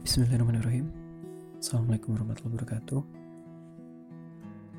[0.00, 0.88] Bismillahirrahmanirrahim.
[1.60, 3.00] Assalamualaikum warahmatullahi wabarakatuh.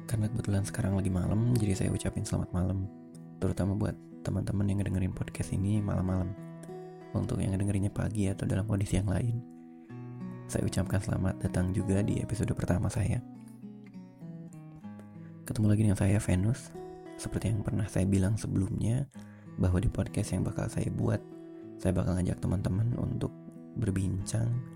[0.10, 2.90] Karena kebetulan sekarang lagi malam Jadi saya ucapin selamat malam.
[3.38, 3.94] Terutama buat
[4.26, 6.34] teman-teman yang ngedengerin podcast ini malam-malam.
[7.14, 9.38] Untuk yang ngedengerinnya pagi atau dalam kondisi yang lain.
[10.50, 13.22] Saya ucapkan selamat datang juga di episode pertama saya.
[15.46, 16.74] Ketemu lagi dengan saya Venus.
[17.22, 19.06] Seperti yang pernah saya bilang sebelumnya
[19.62, 21.22] Bahwa di podcast yang bakal saya buat
[21.78, 23.30] Saya bakal ngajak teman-teman untuk
[23.78, 24.71] berbincang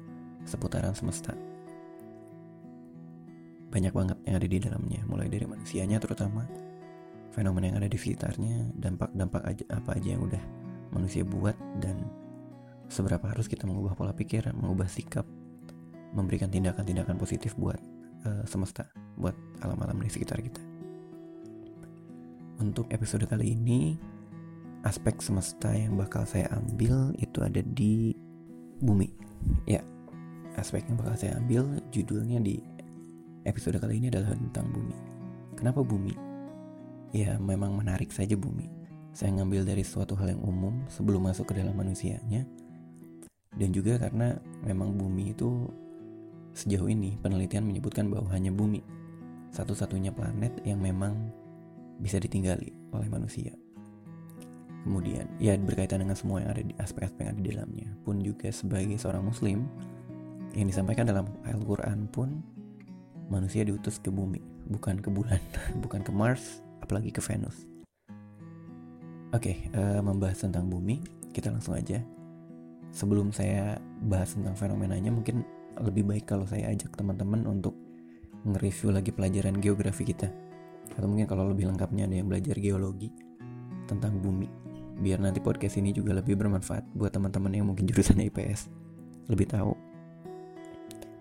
[0.46, 1.34] seputaran semesta.
[3.74, 6.48] Banyak banget yang ada di dalamnya, mulai dari manusianya terutama,
[7.36, 10.40] fenomena yang ada di sekitarnya, dampak-dampak apa aja yang udah
[10.96, 12.08] manusia buat, dan
[12.88, 15.28] seberapa harus kita mengubah pola pikir, mengubah sikap,
[16.16, 17.82] memberikan tindakan-tindakan positif buat
[18.24, 18.88] uh, semesta,
[19.20, 20.64] buat alam-alam di sekitar kita.
[22.64, 24.00] Untuk episode kali ini,
[24.88, 28.16] aspek semesta yang bakal saya ambil itu ada di
[28.80, 29.12] bumi.
[29.68, 29.84] Ya,
[30.60, 32.60] aspek yang bakal saya ambil judulnya di
[33.46, 34.98] episode kali ini adalah tentang bumi.
[35.56, 36.16] Kenapa bumi?
[37.16, 38.68] Ya memang menarik saja bumi.
[39.16, 42.44] Saya ngambil dari suatu hal yang umum sebelum masuk ke dalam manusianya.
[43.56, 44.36] Dan juga karena
[44.68, 45.72] memang bumi itu
[46.52, 48.84] sejauh ini penelitian menyebutkan bahwa hanya bumi
[49.56, 51.32] satu-satunya planet yang memang
[52.04, 53.56] bisa ditinggali oleh manusia.
[54.84, 57.90] Kemudian, ya berkaitan dengan semua yang ada di aspek-aspek yang ada di dalamnya.
[58.06, 59.66] Pun juga sebagai seorang muslim,
[60.56, 62.40] yang disampaikan dalam Al-Quran pun
[63.28, 64.40] manusia diutus ke bumi,
[64.72, 65.40] bukan ke bulan,
[65.84, 67.68] bukan ke Mars, apalagi ke Venus.
[69.36, 71.04] Oke, okay, uh, eh, membahas tentang bumi,
[71.36, 72.00] kita langsung aja.
[72.96, 73.76] Sebelum saya
[74.08, 75.44] bahas tentang fenomenanya, mungkin
[75.76, 77.76] lebih baik kalau saya ajak teman-teman untuk
[78.48, 80.32] nge-review lagi pelajaran geografi kita.
[80.96, 83.12] Atau mungkin kalau lebih lengkapnya ada yang belajar geologi
[83.92, 84.48] tentang bumi.
[84.96, 88.72] Biar nanti podcast ini juga lebih bermanfaat buat teman-teman yang mungkin jurusan IPS.
[89.28, 89.85] Lebih tahu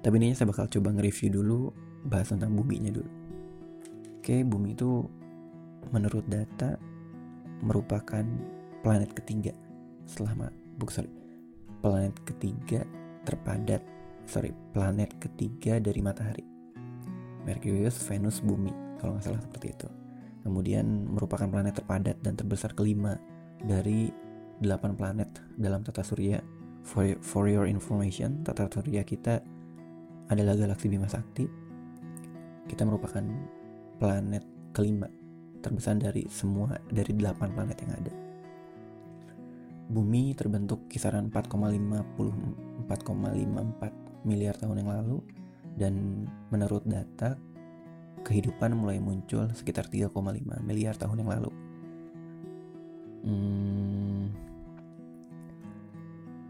[0.05, 1.73] tapi ini saya bakal coba nge-review dulu
[2.05, 3.09] bahas tentang buminya dulu.
[4.21, 5.09] Oke, bumi itu
[5.89, 6.77] menurut data
[7.65, 8.25] merupakan
[8.85, 9.57] planet ketiga
[10.05, 11.09] setelah buk sorry
[11.81, 12.85] planet ketiga
[13.25, 13.81] terpadat
[14.29, 16.45] sorry planet ketiga dari matahari
[17.45, 19.89] Merkurius, Venus, Bumi kalau nggak salah seperti itu.
[20.45, 23.21] Kemudian merupakan planet terpadat dan terbesar kelima
[23.61, 24.09] dari
[24.61, 25.29] delapan planet
[25.61, 26.41] dalam tata surya.
[26.85, 29.41] For, for your information, tata surya kita
[30.33, 31.45] adalah galaksi Bima Sakti.
[32.65, 33.25] Kita merupakan
[34.01, 35.09] planet kelima
[35.61, 38.13] terbesar dari semua dari delapan planet yang ada.
[39.89, 45.21] Bumi terbentuk kisaran 4,54 miliar tahun yang lalu
[45.77, 45.95] dan
[46.49, 47.37] menurut data
[48.25, 50.09] kehidupan mulai muncul sekitar 3,5
[50.65, 51.53] miliar tahun yang lalu.
[53.25, 54.33] Hmm,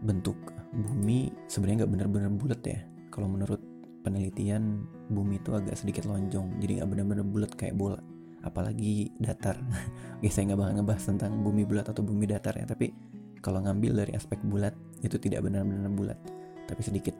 [0.03, 0.35] bentuk
[0.75, 2.79] bumi sebenarnya nggak benar-benar bulat ya
[3.15, 3.63] kalau menurut
[4.03, 8.03] penelitian bumi itu agak sedikit lonjong jadi nggak benar-benar bulat kayak bola.
[8.43, 9.55] Apalagi datar.
[10.19, 12.91] Oke saya nggak bakal ngebahas tentang bumi bulat atau bumi datar ya tapi
[13.39, 16.19] kalau ngambil dari aspek bulat itu tidak benar-benar bulat
[16.67, 17.15] tapi sedikit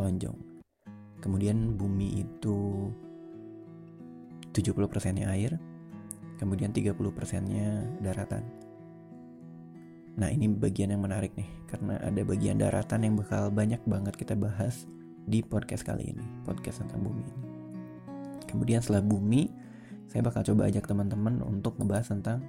[0.00, 0.34] lonjong.
[1.20, 2.88] Kemudian bumi itu
[4.56, 5.60] 70% nya air
[6.40, 6.96] kemudian 30%
[7.44, 8.40] nya daratan.
[10.16, 14.32] Nah ini bagian yang menarik nih Karena ada bagian daratan yang bakal banyak banget kita
[14.32, 14.88] bahas
[15.26, 17.44] di podcast kali ini, podcast tentang bumi ini.
[18.46, 19.50] Kemudian setelah bumi,
[20.06, 22.46] saya bakal coba ajak teman-teman untuk ngebahas tentang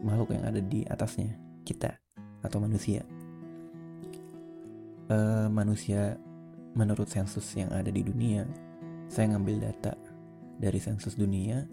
[0.00, 1.36] makhluk yang ada di atasnya,
[1.68, 2.00] kita
[2.40, 3.04] atau manusia.
[5.12, 6.16] Uh, manusia
[6.72, 8.48] menurut sensus yang ada di dunia,
[9.12, 9.92] saya ngambil data
[10.56, 11.68] dari sensus dunia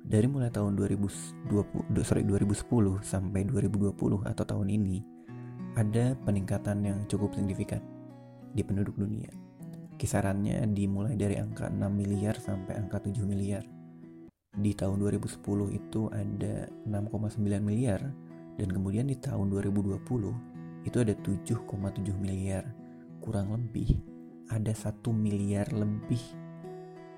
[0.00, 3.92] dari mulai tahun 2020 sorry 2010 sampai 2020
[4.24, 4.98] atau tahun ini
[5.76, 7.84] ada peningkatan yang cukup signifikan
[8.56, 9.28] di penduduk dunia
[10.00, 13.60] kisarannya dimulai dari angka 6 miliar sampai angka 7 miliar.
[14.56, 15.44] Di tahun 2010
[15.76, 16.54] itu ada
[16.88, 18.00] 6,9 miliar
[18.56, 22.64] dan kemudian di tahun 2020 itu ada 7,7 miliar.
[23.20, 24.00] Kurang lebih
[24.48, 26.24] ada 1 miliar lebih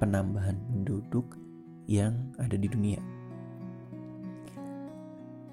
[0.02, 1.38] penambahan penduduk
[1.86, 2.98] yang ada di dunia.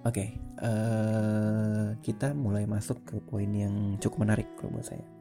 [0.01, 0.30] Oke, okay,
[0.65, 5.19] uh, eh, kita mulai masuk ke poin yang cukup menarik kalau buat saya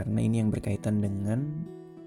[0.00, 1.44] karena ini yang berkaitan dengan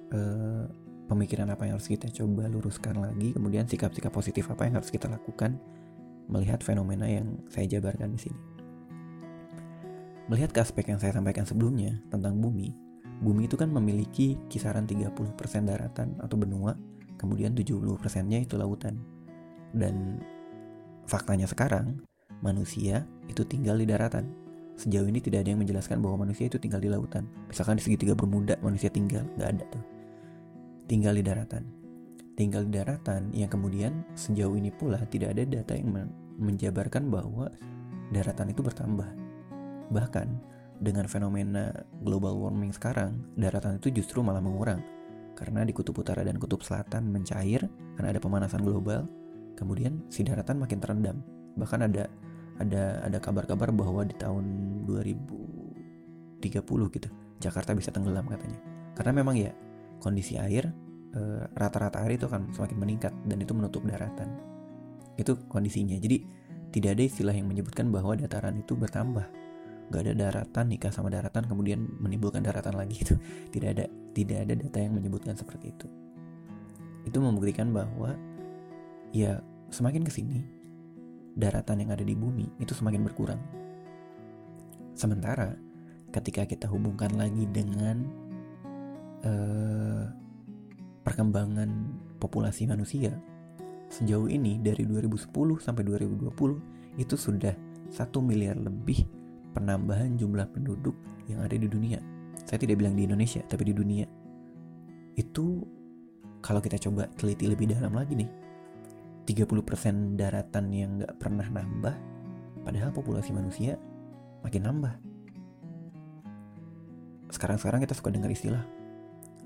[0.10, 0.66] uh,
[1.06, 5.06] pemikiran apa yang harus kita coba luruskan lagi kemudian sikap-sikap positif apa yang harus kita
[5.06, 5.62] lakukan
[6.26, 8.42] melihat fenomena yang saya jabarkan di sini.
[10.26, 12.74] Melihat ke aspek yang saya sampaikan sebelumnya tentang bumi
[13.22, 15.14] bumi itu kan memiliki kisaran 30%
[15.64, 16.74] daratan atau benua
[17.22, 17.94] kemudian 70%
[18.26, 18.98] nya itu lautan.
[19.70, 20.18] Dan
[21.06, 22.02] faktanya sekarang
[22.42, 24.43] manusia itu tinggal di daratan
[24.78, 27.30] sejauh ini tidak ada yang menjelaskan bahwa manusia itu tinggal di lautan.
[27.50, 29.84] Misalkan di segitiga bermuda manusia tinggal, nggak ada tuh.
[30.90, 31.64] Tinggal di daratan.
[32.34, 36.10] Tinggal di daratan yang kemudian sejauh ini pula tidak ada data yang
[36.42, 37.54] menjabarkan bahwa
[38.10, 39.10] daratan itu bertambah.
[39.94, 40.28] Bahkan
[40.82, 41.70] dengan fenomena
[42.02, 44.82] global warming sekarang, daratan itu justru malah mengurang.
[45.38, 49.06] Karena di kutub utara dan kutub selatan mencair karena ada pemanasan global,
[49.54, 51.18] kemudian si daratan makin terendam.
[51.54, 52.10] Bahkan ada
[52.62, 54.46] ada ada kabar-kabar bahwa di tahun
[54.86, 57.10] 2030 gitu
[57.42, 58.62] Jakarta bisa tenggelam katanya.
[58.94, 59.52] Karena memang ya
[60.00, 60.72] kondisi air
[61.16, 64.32] eh, rata-rata air itu akan semakin meningkat dan itu menutup daratan.
[65.20, 66.00] Itu kondisinya.
[66.00, 66.24] Jadi
[66.74, 69.28] tidak ada istilah yang menyebutkan bahwa dataran itu bertambah.
[69.92, 73.20] Gak ada daratan nikah sama daratan kemudian menimbulkan daratan lagi itu
[73.54, 73.86] tidak ada
[74.16, 75.88] tidak ada data yang menyebutkan seperti itu.
[77.04, 78.16] Itu membuktikan bahwa
[79.12, 80.63] ya semakin ke sini
[81.34, 83.42] daratan yang ada di bumi itu semakin berkurang.
[84.94, 85.58] Sementara
[86.14, 88.06] ketika kita hubungkan lagi dengan
[89.26, 90.06] uh,
[91.02, 91.70] perkembangan
[92.22, 93.18] populasi manusia,
[93.90, 97.54] sejauh ini dari 2010 sampai 2020 itu sudah
[97.90, 99.06] satu miliar lebih
[99.54, 100.98] penambahan jumlah penduduk
[101.30, 102.02] yang ada di dunia.
[102.46, 104.06] Saya tidak bilang di Indonesia, tapi di dunia.
[105.14, 105.62] Itu
[106.42, 108.30] kalau kita coba teliti lebih dalam lagi nih,
[109.24, 111.96] 30% daratan yang gak pernah nambah,
[112.68, 113.80] padahal populasi manusia
[114.44, 114.94] makin nambah.
[117.32, 118.62] Sekarang-sekarang kita suka dengar istilah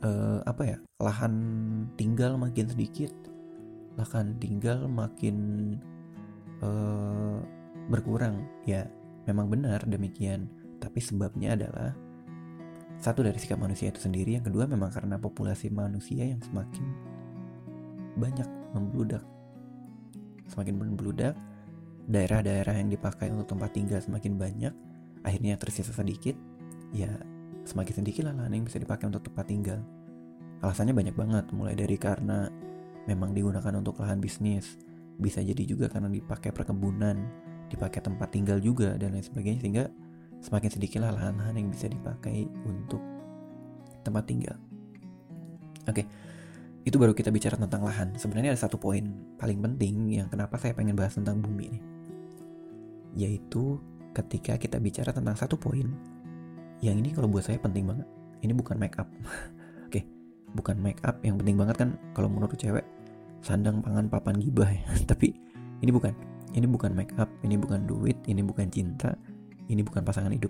[0.01, 1.33] uh, apa ya lahan
[1.95, 3.13] tinggal makin sedikit,
[3.95, 5.37] lahan tinggal makin
[6.65, 7.37] uh,
[7.87, 8.43] berkurang.
[8.65, 8.89] Ya,
[9.29, 10.49] memang benar demikian.
[10.77, 11.93] Tapi sebabnya adalah
[12.97, 16.85] satu dari sikap manusia itu sendiri, yang kedua memang karena populasi manusia yang semakin
[18.17, 19.21] banyak membludak
[20.47, 21.35] semakin membludak,
[22.07, 24.73] daerah-daerah yang dipakai untuk tempat tinggal semakin banyak,
[25.23, 26.35] akhirnya tersisa sedikit,
[26.95, 27.11] ya
[27.67, 29.79] semakin sedikit lah lahan yang bisa dipakai untuk tempat tinggal.
[30.63, 32.47] Alasannya banyak banget, mulai dari karena
[33.05, 34.79] memang digunakan untuk lahan bisnis,
[35.19, 37.15] bisa jadi juga karena dipakai perkebunan,
[37.67, 39.85] dipakai tempat tinggal juga dan lain sebagainya sehingga
[40.39, 43.03] semakin sedikit lah lahan-lahan yang bisa dipakai untuk
[44.07, 44.55] tempat tinggal.
[45.87, 46.07] Oke, okay
[46.87, 48.15] itu baru kita bicara tentang lahan.
[48.15, 49.03] Sebenarnya ada satu poin
[49.35, 51.83] paling penting yang kenapa saya pengen bahas tentang bumi nih.
[53.27, 53.75] Yaitu
[54.15, 55.83] ketika kita bicara tentang satu poin
[56.79, 58.07] yang ini kalau buat saya penting banget.
[58.39, 59.11] Ini bukan make up.
[59.91, 60.07] Oke,
[60.55, 62.87] bukan make up yang penting banget kan kalau menurut cewek
[63.43, 64.87] sandang pangan papan gibah ya.
[65.11, 65.35] Tapi
[65.83, 66.15] ini bukan.
[66.55, 69.13] Ini bukan make up, ini bukan duit, ini bukan cinta,
[69.67, 70.49] ini bukan pasangan hidup.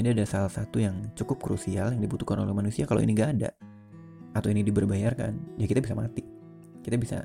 [0.00, 3.52] Ini ada salah satu yang cukup krusial yang dibutuhkan oleh manusia kalau ini gak ada
[4.36, 6.22] atau ini diberbayarkan ya kita bisa mati.
[6.84, 7.24] Kita bisa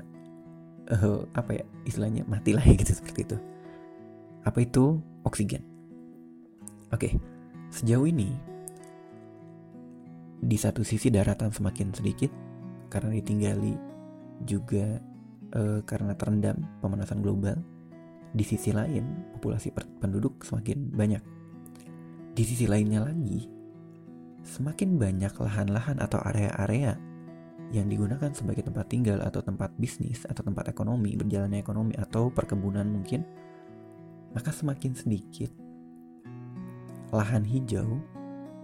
[0.92, 3.36] uh, apa ya istilahnya mati lah ya gitu seperti itu.
[4.44, 5.00] Apa itu?
[5.24, 5.64] Oksigen.
[6.92, 7.16] Oke
[7.74, 8.30] sejauh ini
[10.38, 12.30] di satu sisi daratan semakin sedikit
[12.86, 13.74] karena ditinggali
[14.46, 15.02] juga
[15.58, 17.58] uh, karena terendam pemanasan global
[18.30, 21.22] di sisi lain populasi penduduk semakin banyak.
[22.34, 23.46] Di sisi lainnya lagi
[24.44, 27.00] semakin banyak lahan-lahan atau area-area
[27.72, 32.86] yang digunakan sebagai tempat tinggal atau tempat bisnis atau tempat ekonomi, berjalannya ekonomi atau perkebunan
[32.86, 33.24] mungkin,
[34.36, 35.50] maka semakin sedikit
[37.10, 37.98] lahan hijau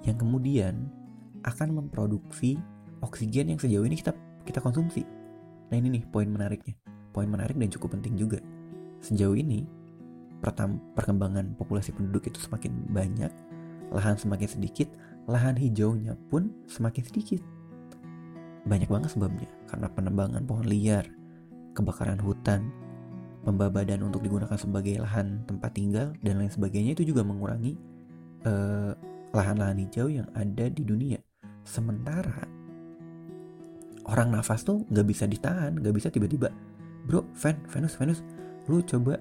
[0.05, 0.91] yang kemudian
[1.43, 2.61] akan memproduksi
[3.01, 4.13] oksigen yang sejauh ini kita
[4.45, 5.03] kita konsumsi.
[5.73, 6.77] Nah ini nih poin menariknya,
[7.17, 8.39] poin menarik dan cukup penting juga.
[9.01, 9.65] Sejauh ini
[10.95, 13.33] perkembangan populasi penduduk itu semakin banyak,
[13.93, 14.89] lahan semakin sedikit,
[15.29, 17.43] lahan hijaunya pun semakin sedikit.
[18.65, 21.09] Banyak banget sebabnya, karena penebangan pohon liar,
[21.73, 22.69] kebakaran hutan,
[23.45, 27.77] pembabadan untuk digunakan sebagai lahan tempat tinggal, dan lain sebagainya itu juga mengurangi
[28.45, 28.93] eh,
[29.33, 31.21] lahan-lahan hijau yang ada di dunia.
[31.65, 32.45] Sementara
[34.09, 36.53] orang nafas tuh gak bisa ditahan, gak bisa tiba-tiba,
[37.09, 38.21] bro, Ven, Venus, Venus,
[38.69, 39.17] lu coba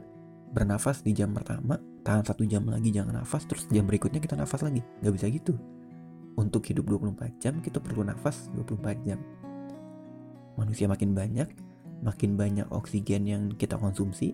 [0.51, 4.65] bernafas di jam pertama, tahan satu jam lagi jangan nafas, terus jam berikutnya kita nafas
[4.67, 5.55] lagi, gak bisa gitu
[6.39, 9.19] untuk hidup 24 jam kita perlu nafas 24 jam.
[10.55, 11.51] Manusia makin banyak,
[11.99, 14.31] makin banyak oksigen yang kita konsumsi.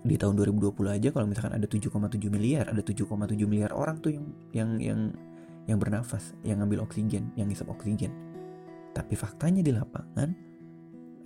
[0.00, 3.04] Di tahun 2020 aja kalau misalkan ada 7,7 miliar, ada 7,7
[3.44, 5.00] miliar orang tuh yang yang yang
[5.68, 8.12] yang bernafas, yang ngambil oksigen, yang ngisap oksigen.
[8.96, 10.28] Tapi faktanya di lapangan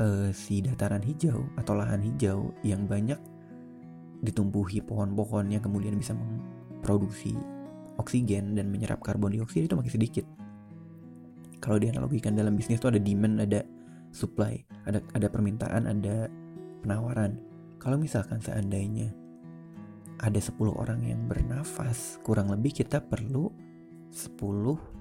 [0.02, 3.18] uh, si dataran hijau atau lahan hijau yang banyak
[4.26, 7.38] ditumbuhi pohon-pohon yang kemudian bisa memproduksi
[8.00, 10.26] oksigen dan menyerap karbon dioksida itu makin sedikit.
[11.62, 13.64] Kalau dianalogikan dalam bisnis itu ada demand, ada
[14.12, 16.28] supply, ada ada permintaan, ada
[16.84, 17.40] penawaran.
[17.80, 19.12] Kalau misalkan seandainya
[20.20, 23.50] ada 10 orang yang bernafas kurang lebih kita perlu
[24.14, 24.94] 10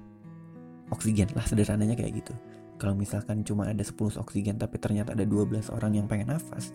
[0.90, 2.34] oksigen lah sederhananya kayak gitu
[2.76, 6.74] kalau misalkan cuma ada 10 oksigen tapi ternyata ada 12 orang yang pengen nafas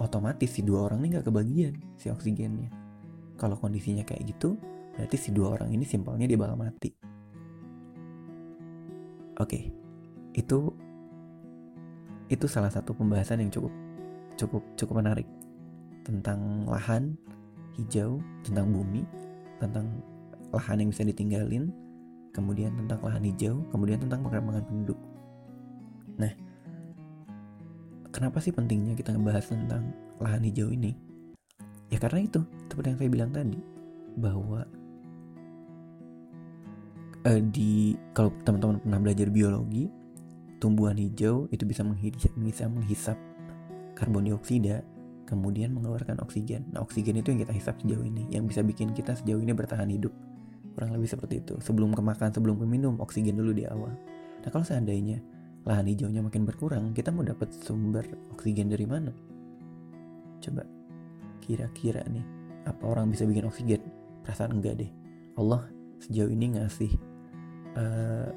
[0.00, 2.72] otomatis si dua orang ini nggak kebagian si oksigennya
[3.36, 4.56] kalau kondisinya kayak gitu
[5.00, 6.92] berarti si dua orang ini simpelnya dia bakal mati.
[9.40, 9.72] Oke
[10.36, 10.58] itu
[12.28, 13.72] itu salah satu pembahasan yang cukup
[14.36, 15.24] cukup cukup menarik.
[16.04, 17.16] Tentang lahan
[17.80, 19.08] hijau tentang bumi
[19.56, 19.88] tentang
[20.52, 21.72] lahan yang bisa ditinggalin
[22.36, 25.00] kemudian tentang lahan hijau kemudian tentang pengembangan penduduk.
[26.20, 26.32] Nah
[28.12, 30.92] kenapa sih pentingnya kita ngebahas tentang lahan hijau ini?
[31.90, 33.58] Ya karena itu, seperti yang saya bilang tadi,
[34.14, 34.62] bahwa
[37.26, 39.90] uh, di kalau teman-teman pernah belajar biologi,
[40.60, 43.16] tumbuhan hijau itu bisa menghisap, bisa menghisap
[43.96, 44.84] karbon dioksida,
[45.28, 46.68] kemudian mengeluarkan oksigen.
[46.72, 49.88] Nah, oksigen itu yang kita hisap sejauh ini, yang bisa bikin kita sejauh ini bertahan
[49.88, 50.12] hidup.
[50.76, 51.58] Kurang lebih seperti itu.
[51.60, 53.92] Sebelum kemakan, sebelum minum, oksigen dulu di awal.
[54.40, 55.20] Nah, kalau seandainya
[55.68, 59.12] lahan hijaunya makin berkurang, kita mau dapat sumber oksigen dari mana?
[60.40, 60.64] Coba
[61.44, 62.24] kira-kira nih,
[62.64, 63.82] apa orang bisa bikin oksigen?
[64.24, 64.90] Perasaan enggak deh.
[65.36, 65.68] Allah
[66.00, 67.09] sejauh ini ngasih
[67.74, 68.32] pohon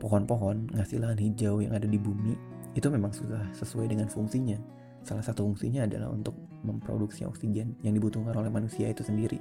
[0.00, 2.32] pohon-pohon, ngasih lahan hijau yang ada di bumi,
[2.72, 4.56] itu memang sudah sesuai dengan fungsinya.
[5.04, 9.40] Salah satu fungsinya adalah untuk memproduksi oksigen yang dibutuhkan oleh manusia itu sendiri.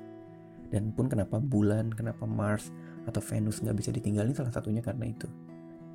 [0.69, 2.69] Dan pun kenapa bulan, kenapa Mars
[3.07, 5.25] atau Venus nggak bisa ditinggalin salah satunya karena itu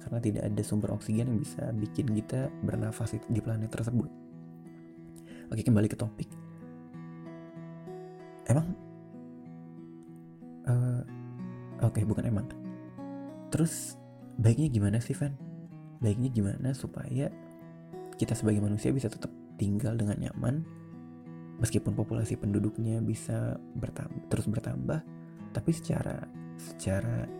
[0.04, 4.12] karena tidak ada sumber oksigen yang bisa bikin kita bernafas di planet tersebut.
[5.48, 6.28] Oke, kembali ke topik.
[8.44, 8.76] Emang
[10.68, 11.00] uh,
[11.80, 12.44] oke, okay, bukan emang.
[13.54, 13.94] Terus
[14.34, 15.30] baiknya gimana sih, Van?
[16.02, 17.30] Baiknya gimana supaya
[18.18, 20.66] kita sebagai manusia bisa tetap tinggal dengan nyaman
[21.62, 24.98] meskipun populasi penduduknya bisa bertambah, terus bertambah,
[25.54, 26.26] tapi secara
[26.58, 27.30] secara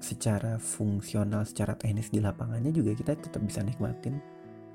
[0.00, 4.18] secara fungsional, secara teknis di lapangannya juga kita tetap bisa nikmatin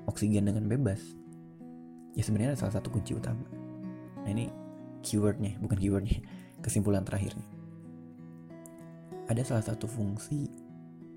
[0.08, 1.02] oksigen dengan bebas.
[2.16, 3.44] Ya sebenarnya salah satu kunci utama.
[4.24, 4.48] Nah ini
[5.04, 6.24] keywordnya, bukan keywordnya,
[6.64, 7.55] kesimpulan terakhirnya.
[9.26, 10.46] Ada salah satu fungsi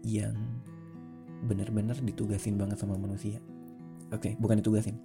[0.02, 0.34] yang
[1.46, 3.38] benar-benar ditugasin banget sama manusia.
[4.10, 4.98] Oke, bukan ditugasin.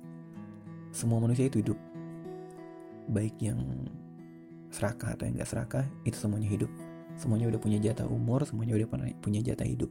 [0.91, 1.79] Semua manusia itu hidup.
[3.13, 3.61] Baik yang
[4.73, 6.73] serakah atau yang gak serakah, itu semuanya hidup
[7.15, 8.89] semuanya udah punya jatah umur semuanya udah
[9.23, 9.91] punya jatah hidup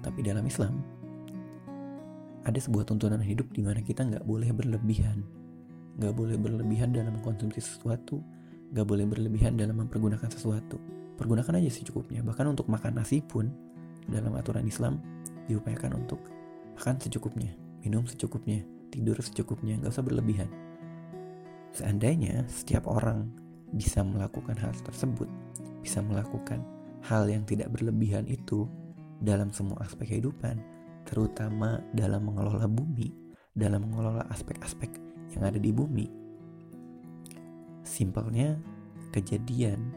[0.00, 0.80] tapi dalam Islam
[2.46, 5.26] ada sebuah tuntunan hidup di mana kita nggak boleh berlebihan
[5.98, 8.22] nggak boleh berlebihan dalam mengkonsumsi sesuatu
[8.70, 10.78] nggak boleh berlebihan dalam mempergunakan sesuatu
[11.20, 13.52] pergunakan aja secukupnya bahkan untuk makan nasi pun
[14.08, 15.04] dalam aturan Islam
[15.46, 16.24] diupayakan untuk
[16.80, 17.52] makan secukupnya
[17.84, 20.48] minum secukupnya tidur secukupnya nggak usah berlebihan
[21.76, 23.28] seandainya setiap orang
[23.76, 25.28] bisa melakukan hal tersebut
[25.84, 26.64] bisa melakukan
[27.04, 28.68] hal yang tidak berlebihan itu
[29.20, 30.56] dalam semua aspek kehidupan,
[31.04, 33.12] terutama dalam mengelola bumi,
[33.52, 34.96] dalam mengelola aspek-aspek
[35.36, 36.08] yang ada di bumi.
[37.84, 38.56] Simpelnya,
[39.12, 39.92] kejadian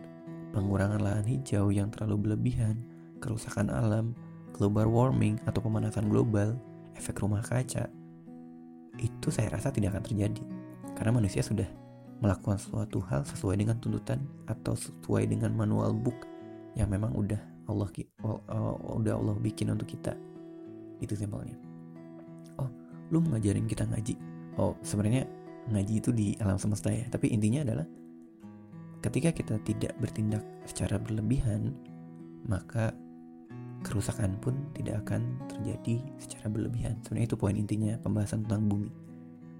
[0.54, 2.80] pengurangan lahan hijau yang terlalu berlebihan,
[3.18, 4.14] kerusakan alam,
[4.54, 6.54] global warming atau pemanasan global,
[6.94, 7.90] efek rumah kaca,
[9.02, 10.44] itu saya rasa tidak akan terjadi
[10.94, 11.66] karena manusia sudah
[12.22, 16.16] melakukan suatu hal sesuai dengan tuntutan atau sesuai dengan manual book
[16.78, 17.90] yang memang udah Allah
[18.24, 20.14] uh, udah Allah bikin untuk kita.
[21.02, 21.58] Itu simpelnya.
[22.62, 22.70] Oh
[23.12, 24.16] lu ngajarin kita ngaji?
[24.56, 25.26] Oh sebenarnya
[25.74, 27.88] ngaji itu di alam semesta ya tapi intinya adalah
[29.04, 31.76] ketika kita tidak bertindak secara berlebihan
[32.48, 32.96] maka
[33.84, 36.96] kerusakan pun tidak akan terjadi secara berlebihan.
[37.04, 38.90] Sebenarnya itu poin intinya pembahasan tentang bumi.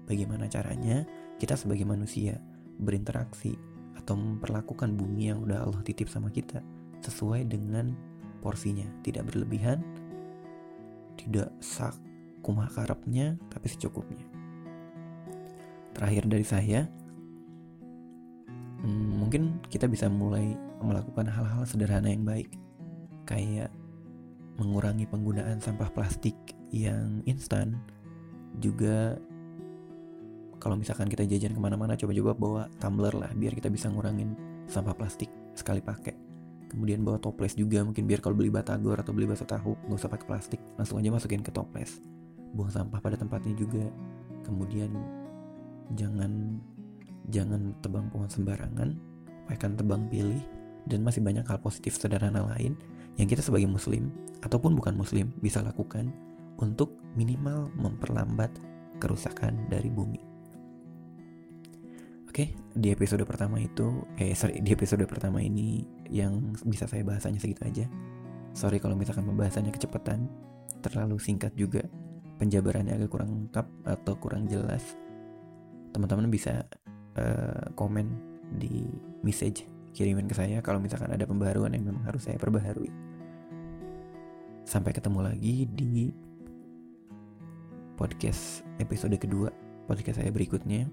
[0.08, 1.04] Bagaimana caranya
[1.36, 2.40] kita sebagai manusia
[2.80, 3.54] berinteraksi
[4.00, 6.64] atau memperlakukan bumi yang udah Allah titip sama kita
[7.04, 7.92] sesuai dengan
[8.40, 9.80] porsinya, tidak berlebihan,
[11.20, 11.96] tidak sak
[12.44, 14.24] kumah karepnya, tapi secukupnya.
[15.96, 16.80] Terakhir dari saya,
[18.84, 20.52] hmm, mungkin kita bisa mulai
[20.84, 22.52] melakukan hal-hal sederhana yang baik,
[23.24, 23.72] kayak
[24.60, 26.36] mengurangi penggunaan sampah plastik
[26.68, 27.80] yang instan,
[28.60, 29.16] juga
[30.60, 34.36] kalau misalkan kita jajan ke mana-mana coba-coba bawa tumbler lah biar kita bisa ngurangin
[34.68, 36.12] sampah plastik sekali pakai.
[36.68, 40.10] Kemudian bawa toples juga mungkin biar kalau beli batagor atau beli bakso tahu nggak usah
[40.10, 40.60] pakai plastik.
[40.74, 42.02] Langsung aja masukin ke toples.
[42.52, 43.86] Buang sampah pada tempatnya juga.
[44.42, 44.90] Kemudian
[45.94, 46.58] jangan
[47.30, 49.13] jangan tebang pohon sembarangan
[49.44, 50.40] upayakan tebang pilih
[50.88, 52.76] dan masih banyak hal positif sederhana lain
[53.16, 54.10] yang kita sebagai muslim
[54.42, 56.10] ataupun bukan muslim bisa lakukan
[56.58, 58.50] untuk minimal memperlambat
[58.98, 60.20] kerusakan dari bumi.
[62.34, 67.38] Oke, di episode pertama itu, eh sorry, di episode pertama ini yang bisa saya bahasanya
[67.38, 67.86] segitu aja.
[68.50, 70.26] Sorry kalau misalkan pembahasannya kecepatan,
[70.82, 71.86] terlalu singkat juga,
[72.42, 74.98] penjabarannya agak kurang lengkap atau kurang jelas.
[75.94, 76.66] Teman-teman bisa
[77.14, 78.88] uh, komen di
[79.20, 82.90] message kirimin ke saya kalau misalkan ada pembaruan yang memang harus saya perbaharui.
[84.64, 86.10] Sampai ketemu lagi di
[87.94, 89.54] podcast episode kedua,
[89.86, 90.90] podcast saya berikutnya.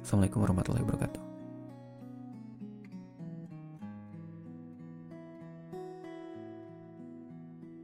[0.00, 1.33] Assalamualaikum warahmatullahi wabarakatuh.